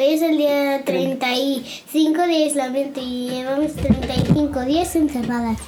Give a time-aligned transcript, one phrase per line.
[0.00, 5.58] Hoy es el día 35 de aislamiento y llevamos 35 días encerradas.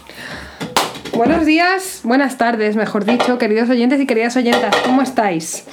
[1.12, 5.64] Buenos días, buenas tardes, mejor dicho, queridos oyentes y queridas oyentas, ¿cómo estáis?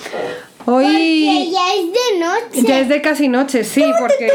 [0.65, 2.67] Porque Hoy ya es de noche.
[2.67, 4.29] ya es de casi noche, sí, porque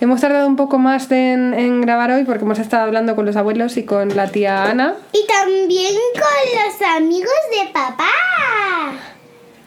[0.00, 3.76] hemos tardado un poco más en grabar hoy porque hemos estado hablando con los abuelos
[3.76, 4.94] y con la tía Ana.
[5.12, 8.09] Y también con los amigos de papá.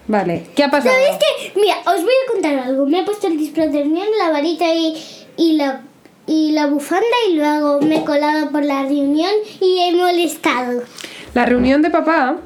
[0.07, 0.93] Vale, ¿qué ha pasado?
[0.93, 1.59] ¿Sabes qué?
[1.59, 2.85] Mira, os voy a contar algo.
[2.85, 4.95] Me he puesto el disfraz de reunión, la varita y,
[5.37, 5.81] y la
[6.25, 10.81] y la bufanda y luego me he colado por la reunión y he molestado.
[11.33, 12.37] La reunión de papá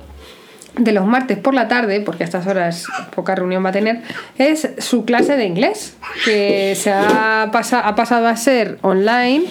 [0.76, 2.86] de los martes por la tarde, porque a estas horas
[3.16, 4.02] poca reunión va a tener,
[4.40, 9.46] es su clase de inglés, que se ha, pasa- ha pasado a ser online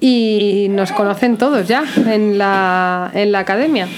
[0.00, 3.88] y nos conocen todos ya en la, en la academia.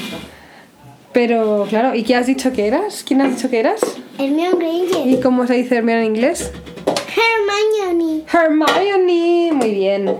[1.13, 3.05] Pero claro, ¿y qué has dicho que eras?
[3.07, 3.81] ¿Quién has dicho que eras?
[4.19, 5.07] Hermione Granger.
[5.07, 6.51] ¿Y cómo se dice Hermione en inglés?
[7.15, 8.25] Hermione.
[8.33, 10.09] Hermione, muy bien.
[10.09, 10.17] Hello,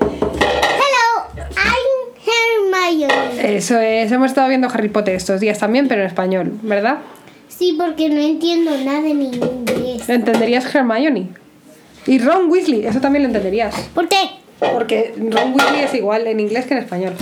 [1.57, 3.57] I'm Hermione.
[3.57, 6.99] Eso es, hemos estado viendo Harry Potter estos días también, pero en español, ¿verdad?
[7.49, 10.07] Sí, porque no entiendo nada en inglés.
[10.09, 11.29] Entenderías Hermione.
[12.07, 13.75] Y Ron Weasley, eso también lo entenderías.
[13.95, 14.19] ¿Por qué?
[14.59, 17.15] Porque Ron Weasley es igual en inglés que en español.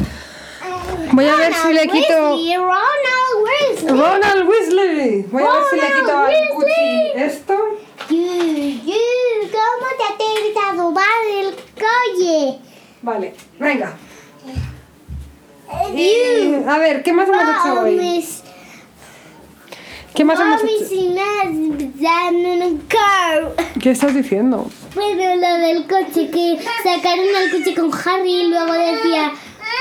[1.13, 2.35] Voy a ver si le quito.
[2.35, 3.20] Weasley, Ronald
[3.83, 4.01] Weasley.
[4.01, 5.23] Ronald Weasley.
[5.31, 6.35] Voy a ver si le quito al.
[6.55, 7.55] Cuchi esto.
[9.51, 12.59] ¿Cómo te atreves a robar el coche?
[13.03, 13.97] Vale, venga.
[15.95, 18.25] Y, a ver, ¿qué más hemos hecho hoy?
[20.15, 20.75] ¿Qué más hemos hecho?
[23.81, 24.71] ¿Qué estás diciendo?
[24.95, 29.33] Bueno, lo del coche, que sacaron el coche con Harry y luego decía,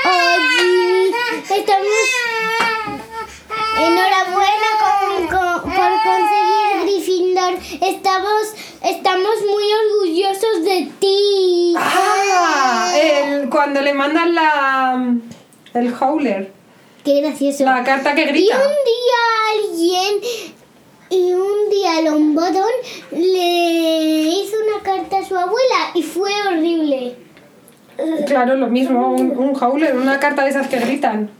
[0.04, 1.10] oh Jimmy,
[1.42, 1.86] estamos
[3.86, 8.42] enhorabuena con- con- por conseguir Gryffindor, estamos,
[8.84, 11.74] estamos muy orgullosos de ti.
[11.78, 15.14] Ah, el- cuando le mandan la
[15.74, 16.52] el howler,
[17.04, 17.64] Qué gracioso.
[17.64, 18.56] la carta que Y grita.
[18.56, 19.20] un día
[19.54, 20.20] alguien,
[21.10, 22.70] y un día Lombodón
[23.12, 27.16] le hizo una carta a su abuela y fue horrible.
[28.26, 31.30] Claro, lo mismo, un, un howler, una carta de esas que gritan.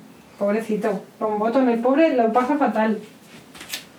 [0.40, 2.98] Pobrecito, Longbottom, el pobre lo pasa fatal.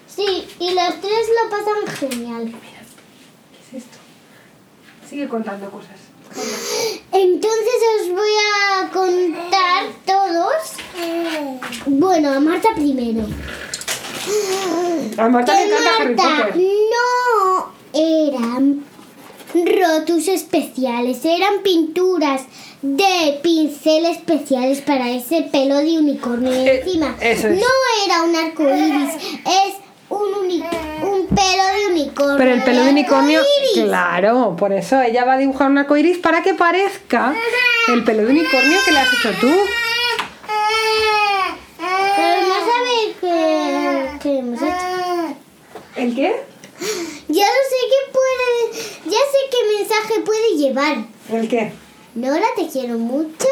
[0.07, 2.46] Sí, y los tres lo pasan genial.
[2.52, 3.97] ¿Qué es esto?
[5.07, 6.00] Sigue contando cosas.
[7.12, 10.56] Entonces os voy a contar todos.
[11.85, 13.22] Bueno, a Marta primero.
[15.18, 16.63] A Marta le Que encanta Harry Marta Potter.
[16.91, 18.84] no eran
[19.53, 22.46] rotus especiales, eran pinturas
[22.81, 26.51] de pincel especiales para ese pelo de unicornio.
[26.51, 27.59] Eh, encima, eso es.
[27.59, 27.67] no
[28.05, 29.15] era un arco iris,
[29.45, 29.75] es
[30.09, 30.63] un,
[31.07, 32.37] un pelo de unicornio.
[32.37, 33.41] Pero el pelo de unicornio,
[33.75, 37.35] claro, por eso ella va a dibujar un arco iris para que parezca
[37.87, 39.51] el pelo de unicornio que le has hecho tú.
[41.77, 45.35] Pero no sabe qué, qué hemos hecho.
[45.95, 46.43] ¿El qué?
[47.27, 50.97] Ya lo sé que puede, ya sé qué mensaje puede llevar.
[51.31, 51.71] ¿El qué?
[52.16, 53.47] Nora, te quiero mucho,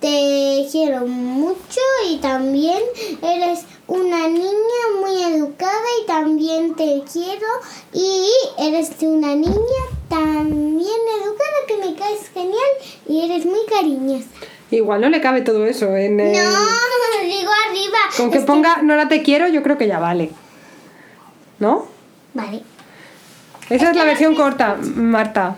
[0.00, 2.78] te quiero mucho y también
[3.22, 7.46] eres una niña muy educada y también te quiero
[7.92, 8.26] y
[8.58, 12.70] eres una niña también educada que me caes genial
[13.08, 14.26] y eres muy cariñosa.
[14.72, 16.38] Igual no le cabe todo eso en el- No,
[17.22, 17.98] digo arriba.
[18.16, 20.32] Con que Es ponga Nora te quiero, yo creo que ya vale.
[21.60, 21.86] ¿No?
[22.34, 22.62] Vale.
[23.70, 25.56] Esa es la versión corta, Marta.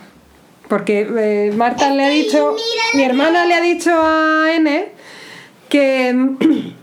[0.69, 2.55] Porque eh, Marta le ha dicho,
[2.95, 4.87] mi hermana le ha dicho a N
[5.69, 6.37] que,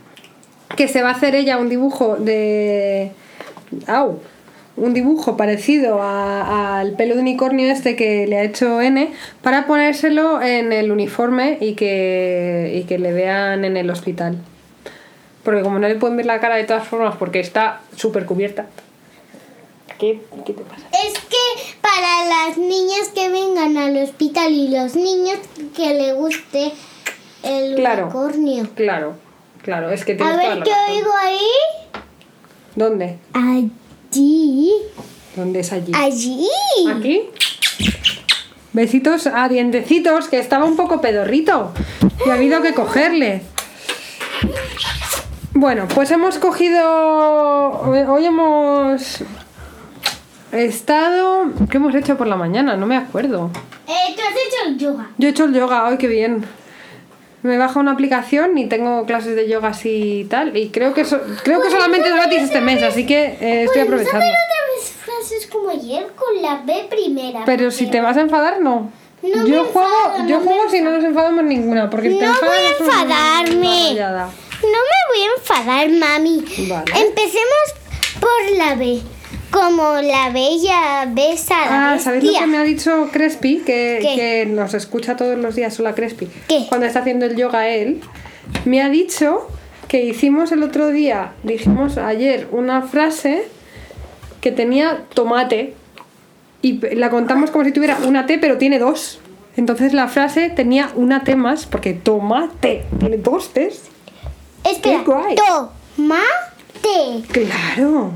[0.75, 3.11] que se va a hacer ella un dibujo de...
[3.87, 4.19] Au,
[4.77, 10.41] un dibujo parecido al pelo de unicornio este que le ha hecho N para ponérselo
[10.41, 14.37] en el uniforme y que, y que le vean en el hospital.
[15.43, 18.65] Porque como no le pueden ver la cara de todas formas porque está súper cubierta.
[19.99, 20.87] ¿Qué, ¿Qué te pasa?
[22.27, 25.37] Las niñas que vengan al hospital y los niños
[25.75, 26.71] que le guste
[27.43, 28.05] el Claro.
[28.05, 28.67] unicornio.
[28.75, 29.15] Claro,
[29.61, 32.01] claro, es que A ver qué oigo ahí.
[32.75, 33.19] ¿Dónde?
[33.33, 34.71] Allí.
[35.35, 35.91] ¿Dónde es allí?
[35.93, 36.47] Allí.
[36.89, 37.21] ¿Aquí?
[38.73, 41.71] Besitos a dientecitos, que estaba un poco pedorrito.
[42.25, 43.41] Y ha habido que cogerle.
[45.53, 47.81] Bueno, pues hemos cogido.
[47.81, 49.19] Hoy hemos
[50.55, 51.45] estado.
[51.69, 52.75] ¿Qué hemos hecho por la mañana?
[52.75, 53.49] No me acuerdo.
[53.87, 55.09] Eh, tú has hecho el yoga.
[55.17, 56.45] Yo he hecho el yoga hoy, qué bien.
[57.43, 60.57] Me bajo una aplicación y tengo clases de yoga así y tal.
[60.57, 63.83] Y creo que, so- creo que solamente es gratis este mes, así que eh, estoy
[63.83, 64.17] ¿Podemos aprovechando.
[64.17, 67.43] hacer otra vez ayer con la B primera.
[67.45, 68.91] Pero si te vas a enfadar, no.
[69.21, 72.27] No yo juego, enfado, yo no juego si no nos enfadamos ninguna, porque te No
[72.27, 73.93] enfadas voy a enfadarme.
[73.95, 76.45] No me voy a enfadar, mami.
[76.69, 76.91] Vale.
[77.07, 77.65] Empecemos
[78.19, 79.01] por la B.
[79.51, 83.59] Como la bella besa a la Ah, ¿sabéis lo que me ha dicho Crespi?
[83.65, 86.27] Que, nos escucha todos los días, hola Crespi.
[86.47, 86.65] ¿Qué?
[86.67, 88.01] Cuando está haciendo el yoga él,
[88.65, 89.47] me ha dicho
[89.87, 93.47] que hicimos el otro día, dijimos ayer una frase
[94.41, 95.73] que tenía tomate
[96.61, 99.19] y la contamos como si tuviera una T, pero tiene dos.
[99.55, 103.83] Entonces la frase tenía una T más, porque tomate tiene dos T's.
[104.63, 105.03] Espera.
[105.03, 105.35] Tomate.
[107.31, 108.11] Claro.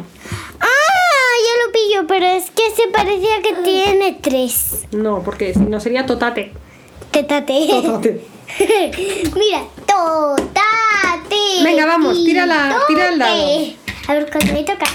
[1.72, 4.86] Pillo, pero es que se parecía que tiene tres.
[4.92, 6.52] No, porque si no sería totate.
[7.12, 7.68] Tetate.
[7.70, 8.26] Totate.
[9.36, 11.64] Mira, totate.
[11.64, 13.44] Venga, vamos, tira la- tira el dado.
[14.08, 14.86] A ver, cuando me toca.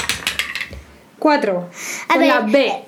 [1.19, 1.69] Cuatro.
[2.09, 2.29] A ver.
[2.29, 2.83] la B.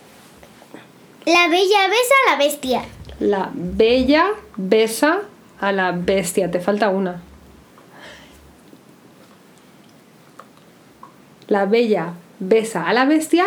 [1.26, 2.84] La bella besa a la bestia.
[3.20, 5.20] La bella besa
[5.60, 6.50] a la bestia.
[6.50, 7.22] Te falta una.
[11.48, 13.46] La bella besa a la bestia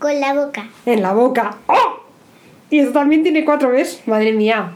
[0.00, 0.66] Con la boca.
[0.86, 1.58] en la boca.
[1.68, 2.00] ¡Oh!
[2.70, 4.00] Y eso también tiene cuatro veces.
[4.06, 4.72] Madre mía.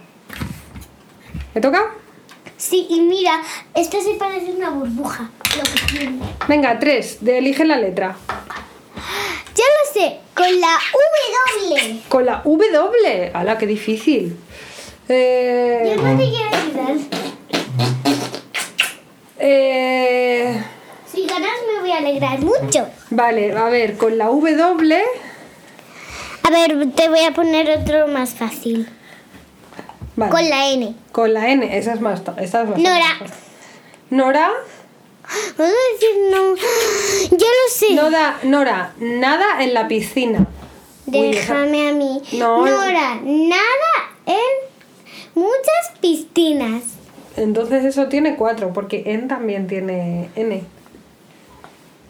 [1.55, 1.93] ¿Me toca?
[2.57, 3.43] Sí, y mira,
[3.75, 5.31] esto se parece a una burbuja.
[5.57, 6.19] Lo que tiene.
[6.49, 7.19] Venga, tres.
[7.21, 8.17] De elige la letra.
[9.55, 10.77] Ya lo sé, con la
[11.71, 12.01] W.
[12.09, 13.31] Con la W.
[13.35, 14.37] ¡Hala, qué difícil!
[15.09, 16.97] Eh, Yo no te quiero ayudar.
[19.39, 20.34] eh,
[21.35, 22.87] ganas me voy a alegrar mucho.
[23.11, 25.03] vale, a ver, con la W.
[26.43, 28.89] A ver, te voy a poner otro más fácil.
[30.17, 30.31] Vale.
[30.31, 30.95] Con la N.
[31.13, 32.21] Con la N, esa es más.
[32.21, 33.17] Esa es bastante Nora.
[34.11, 34.51] Nora,
[35.57, 36.55] ¿Puedo decir no?
[37.37, 37.95] Yo lo sé.
[37.95, 40.47] Nora, Nora, nada en la piscina.
[41.07, 42.21] Uy, esa- Déjame a mí.
[42.33, 42.65] No.
[42.67, 46.83] Nora, nada en muchas piscinas.
[47.37, 50.63] Entonces eso tiene cuatro, porque N también tiene N.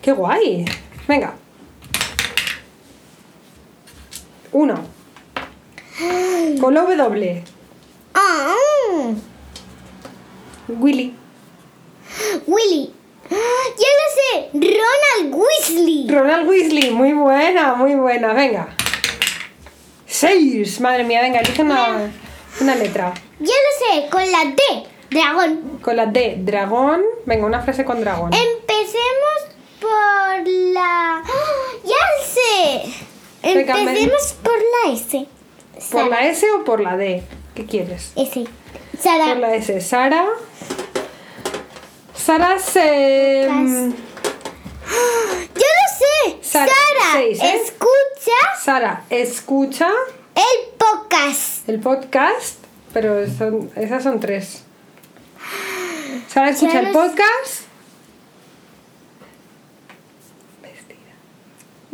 [0.04, 0.66] ¡Qué guay!
[1.08, 1.34] Venga.
[4.52, 4.84] Uno.
[6.60, 7.44] Con la W.
[8.12, 8.54] Ah,
[10.68, 11.14] Willy.
[12.46, 12.92] Willy.
[13.30, 14.50] Ya lo sé.
[14.52, 16.06] Ronald Weasley.
[16.10, 18.34] Ronald Weasley, muy buena, muy buena.
[18.34, 18.76] Venga.
[20.06, 20.82] Seis.
[20.82, 22.12] Madre mía, venga, elige una,
[22.60, 23.14] una letra.
[23.40, 24.10] Ya lo sé.
[24.10, 24.86] Con la D.
[25.10, 25.78] Dragón.
[25.80, 27.00] Con la D, dragón.
[27.24, 28.32] Venga, una frase con dragón.
[28.34, 29.53] Empecemos
[29.84, 31.22] por la.
[31.22, 31.22] ¡Ah!
[31.84, 32.94] ¡Ya sé!
[33.42, 35.26] Empecemos por la S.
[35.90, 36.26] ¿Por la.
[36.28, 37.22] S o por la D?
[37.54, 38.12] ¿Qué quieres?
[38.16, 38.44] S.
[38.98, 39.26] Sara.
[39.26, 39.80] Por la S.
[39.80, 40.26] Sara.
[42.14, 43.46] Sara se.
[43.50, 43.90] mm,
[45.54, 46.38] ¡Ya lo sé!
[46.42, 47.60] Sara, Sara, seis, ¿eh?
[47.62, 49.88] escucha Sara escucha
[50.34, 51.68] el podcast.
[51.68, 52.56] el podcast,
[52.94, 54.62] pero son, esas son tres.
[56.28, 57.64] Sara escucha el podcast.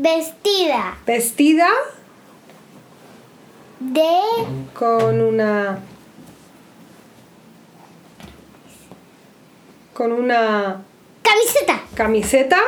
[0.00, 1.68] Vestida Vestida
[3.80, 4.08] de.
[4.72, 5.78] con una.
[9.92, 10.82] Con una
[11.22, 11.82] Camiseta.
[11.94, 12.58] camiseta.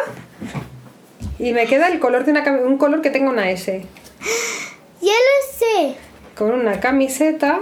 [1.38, 3.82] Y me queda el color de una un color que tenga una S.
[5.00, 5.96] Ya lo sé.
[6.36, 7.60] Con una camiseta.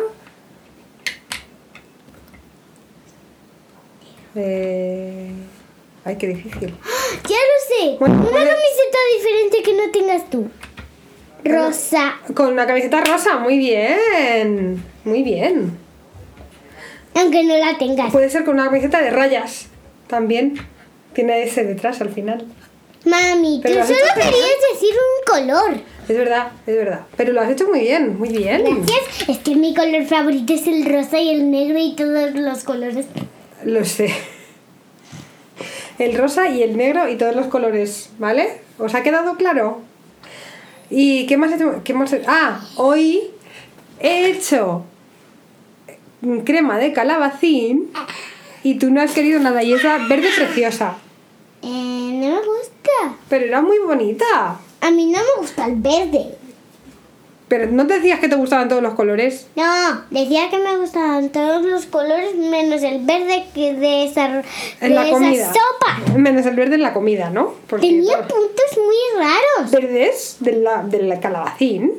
[4.34, 5.30] Eh...
[6.04, 6.74] Ay, qué difícil.
[7.28, 7.36] Ya
[7.80, 7.96] sé.
[7.98, 10.48] Bueno, Una camiseta diferente que no tengas tú.
[11.44, 12.16] Rosa.
[12.34, 14.82] Con una camiseta rosa, muy bien.
[15.04, 15.76] Muy bien.
[17.14, 18.12] Aunque no la tengas.
[18.12, 19.66] Puede ser con una camiseta de rayas.
[20.06, 20.54] También.
[21.14, 22.46] Tiene ese detrás al final.
[23.04, 24.28] Mami, tú Pero has solo bien.
[24.28, 25.80] querías decir un color.
[26.08, 27.00] Es verdad, es verdad.
[27.16, 28.62] Pero lo has hecho muy bien, muy bien.
[28.64, 29.28] Gracias.
[29.28, 33.06] Es que mi color favorito es el rosa y el negro y todos los colores.
[33.64, 34.12] Lo sé.
[36.00, 38.62] El rosa y el negro y todos los colores, ¿vale?
[38.78, 39.80] ¿Os ha quedado claro?
[40.88, 41.82] ¿Y qué más he hecho?
[41.84, 43.20] ¿Qué más he- Ah, hoy
[44.00, 44.84] he hecho
[46.44, 47.90] crema de calabacín
[48.62, 50.96] y tú no has querido nada y esa verde preciosa.
[51.62, 53.16] Eh, no me gusta.
[53.28, 54.58] Pero era muy bonita.
[54.80, 56.34] A mí no me gusta el verde.
[57.50, 59.48] Pero no te decías que te gustaban todos los colores.
[59.56, 64.44] No, decía que me gustaban todos los colores menos el verde que de esa, de
[64.80, 65.46] En la esa comida.
[65.52, 66.16] sopa.
[66.16, 67.54] Menos el verde en la comida, ¿no?
[67.68, 69.70] Porque Tenía puntos muy raros.
[69.72, 71.92] verdes del, la- del calabacín.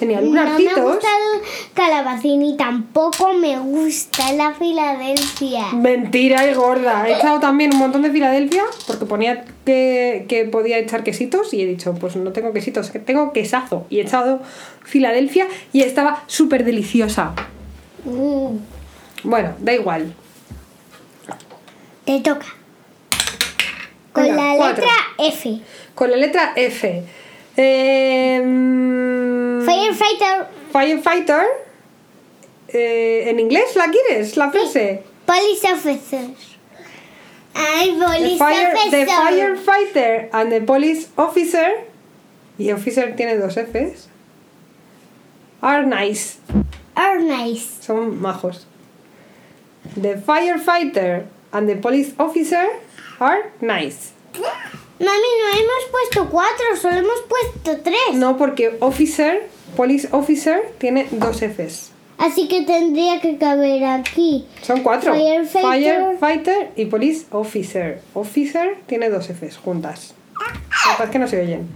[0.00, 0.82] Tenía No me lunarcitos.
[0.82, 5.72] gusta el calabacín y tampoco me gusta la Filadelfia.
[5.74, 7.06] Mentira y gorda.
[7.06, 11.60] He echado también un montón de Filadelfia porque ponía que, que podía echar quesitos y
[11.60, 13.86] he dicho, pues no tengo quesitos, que tengo quesazo.
[13.90, 14.40] Y he echado
[14.84, 17.34] Filadelfia y estaba súper deliciosa.
[18.04, 18.56] Mm,
[19.24, 20.14] Bueno, da igual.
[22.06, 22.46] te toca.
[24.12, 24.84] Con Venga, la cuatro.
[24.86, 25.60] letra F.
[25.94, 27.02] Con la letra F.
[27.56, 28.40] Eh,
[29.74, 30.46] Firefighter.
[30.72, 31.46] Firefighter.
[32.68, 34.36] Eh, ¿En inglés la quieres?
[34.36, 35.02] La frase.
[35.26, 36.30] Police officer.
[37.54, 39.56] Ay, The, police fire- the officer.
[39.56, 41.84] firefighter and the police officer.
[42.58, 44.08] Y officer tiene dos Fs.
[45.62, 46.38] Are nice.
[46.94, 47.66] Are nice.
[47.80, 48.66] Son majos.
[49.96, 52.66] The firefighter and the police officer
[53.18, 54.12] are nice.
[54.34, 58.14] Mami, no hemos puesto cuatro, solo hemos puesto tres.
[58.14, 61.92] No, porque officer, police officer, tiene dos Fs.
[62.18, 64.46] Así que tendría que caber aquí.
[64.62, 65.14] Son cuatro.
[65.14, 66.04] Firefighter.
[66.18, 68.02] Firefighter y police officer.
[68.14, 70.14] Officer tiene dos Fs juntas.
[70.86, 71.68] La verdad es que no se oyen.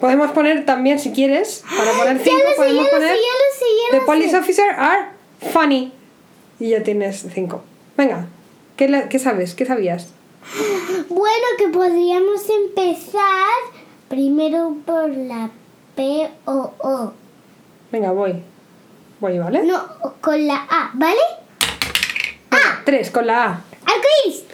[0.00, 4.36] Podemos poner también, si quieres, para poner cinco, sé, podemos sé, poner sé, The police
[4.36, 5.06] officer are
[5.52, 5.92] funny.
[6.60, 7.62] Y ya tienes cinco.
[7.96, 8.26] Venga,
[8.76, 9.54] ¿qué, la- qué sabes?
[9.54, 10.08] ¿Qué sabías?
[11.08, 13.22] Bueno, que podríamos empezar
[14.08, 15.50] primero por la
[15.96, 17.12] P o O.
[17.90, 18.42] Venga, voy.
[19.20, 19.64] Voy, ¿vale?
[19.64, 19.82] No,
[20.20, 21.20] con la A, ¿vale?
[22.50, 23.60] Venga, tres con la A.
[23.84, 24.44] Arcoíris.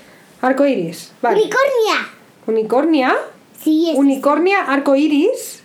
[0.41, 1.13] Arco iris.
[1.23, 1.41] Vale.
[1.41, 2.09] Unicornia.
[2.47, 3.17] Unicornia.
[3.61, 3.97] Sí, es.
[3.99, 5.63] Unicornia, arco iris.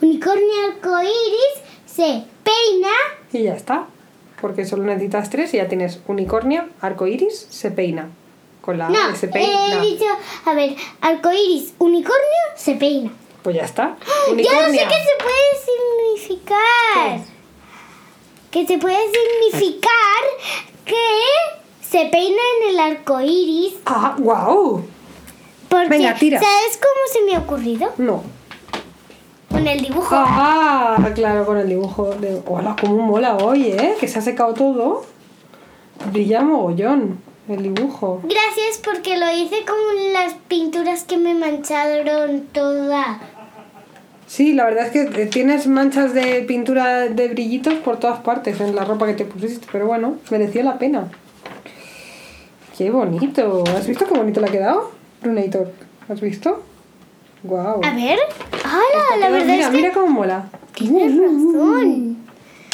[0.00, 1.54] Unicornia arcoíris
[1.86, 2.88] se peina.
[3.32, 3.86] Y ya está.
[4.40, 8.10] Porque solo necesitas tres y ya tienes unicornia, arco iris, se peina.
[8.60, 9.74] Con la A No, se peina.
[9.76, 10.04] he dicho,
[10.44, 13.10] a ver, arcoíris, unicornio, se peina.
[13.44, 13.96] Pues ya está.
[14.06, 14.88] Ya no sé Unicornia.
[14.88, 17.20] qué se puede significar.
[18.50, 20.22] Que se puede significar
[20.86, 20.94] que
[21.82, 23.74] se peina en el arco iris.
[23.84, 24.82] Ah, wow.
[25.68, 26.40] Porque, Venga, tira.
[26.40, 27.92] ¿sabes cómo se me ha ocurrido?
[27.98, 28.22] No.
[29.50, 30.08] Con el dibujo.
[30.16, 32.40] Ah, claro, con el dibujo de.
[32.46, 33.96] Hola, cómo mola hoy, ¿eh?
[34.00, 35.04] Que se ha secado todo.
[36.12, 38.20] Brilla mogollón el dibujo.
[38.22, 43.20] Gracias porque lo hice con las pinturas que me mancharon toda.
[44.26, 48.74] Sí, la verdad es que tienes manchas de pintura de brillitos por todas partes en
[48.74, 51.10] la ropa que te pusiste, pero bueno, mereció la pena.
[52.76, 53.62] Qué bonito.
[53.76, 54.90] ¿Has visto qué bonito le ha quedado?
[55.22, 55.72] Brunator.
[56.08, 56.62] ¿Has visto?
[57.42, 57.80] Guau.
[57.84, 58.18] A ver.
[58.64, 59.16] ¡Hala!
[59.20, 60.50] La verdad mira, es que mira cómo mola.
[60.72, 62.16] tienes razón.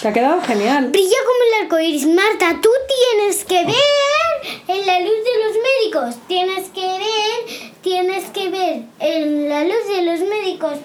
[0.00, 0.88] Te ha quedado genial.
[0.90, 2.06] Brilla como el arco iris.
[2.06, 6.26] Marta, tú tienes que ver en la luz de los médicos.
[6.26, 10.78] Tienes que ver, tienes que ver en la luz de los médicos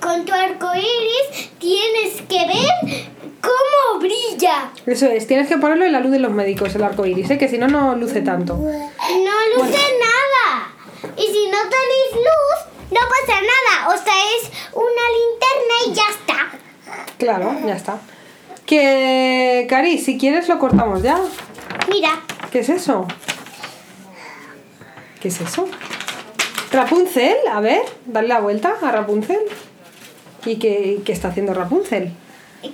[0.00, 1.50] con tu arco iris.
[1.58, 4.70] Tienes que ver cómo brilla.
[4.86, 7.38] Eso es, tienes que ponerlo en la luz de los médicos, el arco iris, ¿eh?
[7.38, 8.54] que si no, no luce tanto.
[8.56, 10.72] No luce nada.
[11.16, 13.88] Y si no tenéis luz, no pasa nada.
[13.88, 16.58] O sea, es una linterna y ya está.
[17.18, 17.98] Claro, ya está.
[18.66, 21.20] Que, Cari, si quieres lo cortamos ya.
[21.90, 22.22] Mira,
[22.54, 23.04] ¿Qué es eso?
[25.20, 25.66] ¿Qué es eso?
[26.74, 29.38] Rapunzel, a ver, dale la vuelta a Rapunzel.
[30.44, 32.12] ¿Y qué, qué está haciendo Rapunzel?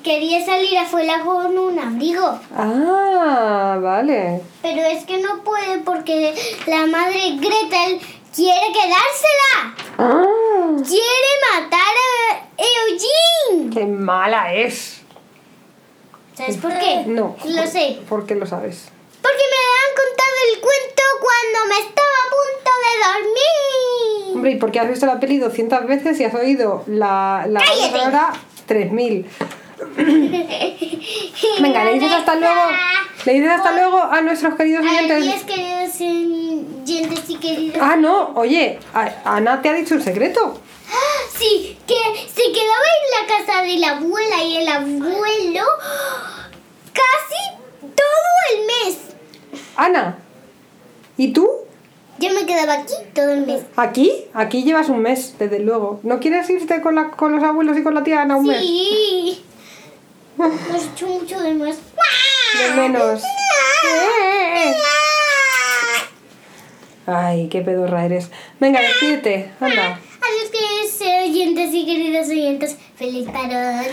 [0.05, 2.39] quería salir afuera con un abrigo.
[2.57, 4.41] Ah, vale.
[4.63, 6.33] Pero es que no puede porque
[6.67, 8.01] la madre Gretel
[8.35, 9.75] quiere quedársela.
[9.99, 12.63] Ah, Quiere matar a
[13.53, 13.71] Eugene.
[13.75, 15.03] ¡Qué mala es!
[16.35, 17.03] ¿Sabes por qué?
[17.07, 17.37] No.
[17.45, 17.99] Lo sé.
[18.09, 18.89] ¿Por qué lo sabes?
[19.31, 24.35] Porque me han contado el cuento cuando me estaba a punto de dormir.
[24.35, 27.61] Hombre, ¿y por qué has visto la peli 200 veces y has oído la, la
[27.65, 28.33] sonora
[28.67, 29.27] 3000?
[31.61, 32.61] Venga, le dices hasta luego.
[33.25, 35.23] Le dices hasta luego a nuestros queridos oyentes.
[35.23, 37.79] Adiós, queridos oyentes y queridos.
[37.81, 38.79] Ah, no, oye,
[39.25, 40.61] Ana te ha dicho un secreto.
[41.39, 41.95] Sí, que
[42.29, 45.65] se quedaba en la casa de la abuela y el abuelo
[46.93, 47.43] casi
[47.81, 48.99] todo el mes.
[49.81, 50.19] Ana,
[51.17, 51.49] ¿y tú?
[52.19, 53.63] Yo me quedaba aquí todo el mes.
[53.77, 54.27] ¿Aquí?
[54.35, 56.01] Aquí llevas un mes, desde luego.
[56.03, 58.61] ¿No quieres irte con, la, con los abuelos y con la tía Ana un mes?
[58.61, 59.43] Sí.
[60.37, 61.79] Los echo mucho de más.
[62.59, 63.23] De menos.
[67.07, 68.29] Ay, qué pedorra eres.
[68.61, 69.93] Venga, despídete, anda.
[69.93, 72.77] Adiós, queridos oyentes y queridos oyentes.
[72.97, 73.87] Feliz parón.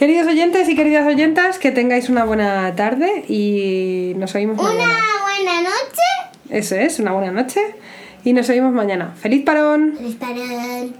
[0.00, 4.98] Queridos oyentes y queridas oyentas, que tengáis una buena tarde y nos oímos Una mañana.
[5.22, 6.48] buena noche.
[6.48, 7.60] Eso es, una buena noche
[8.24, 9.14] y nos oímos mañana.
[9.20, 9.96] ¡Feliz parón!
[9.98, 10.94] Feliz parón.